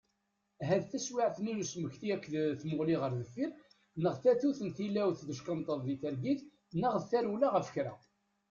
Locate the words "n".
1.53-1.61, 4.63-4.69